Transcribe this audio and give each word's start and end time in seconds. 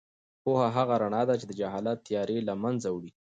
پوهه 0.43 0.67
هغه 0.77 0.95
رڼا 1.03 1.21
ده 1.29 1.35
چې 1.39 1.45
د 1.47 1.51
جهالت 1.59 1.97
تیارې 2.07 2.37
له 2.47 2.53
منځه 2.63 2.87
وړي. 2.91 3.11